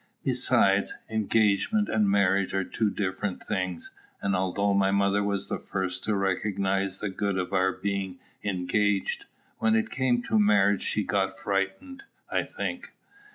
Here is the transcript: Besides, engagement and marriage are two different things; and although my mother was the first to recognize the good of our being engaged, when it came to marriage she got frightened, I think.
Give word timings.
Besides, 0.23 0.95
engagement 1.11 1.87
and 1.87 2.09
marriage 2.09 2.55
are 2.55 2.63
two 2.63 2.89
different 2.89 3.39
things; 3.43 3.91
and 4.19 4.35
although 4.35 4.73
my 4.73 4.89
mother 4.89 5.21
was 5.23 5.47
the 5.47 5.59
first 5.59 6.03
to 6.05 6.15
recognize 6.15 6.97
the 6.97 7.09
good 7.09 7.37
of 7.37 7.53
our 7.53 7.71
being 7.73 8.17
engaged, 8.43 9.25
when 9.59 9.75
it 9.75 9.91
came 9.91 10.23
to 10.23 10.39
marriage 10.39 10.81
she 10.81 11.03
got 11.03 11.37
frightened, 11.37 12.01
I 12.31 12.45
think. 12.45 12.93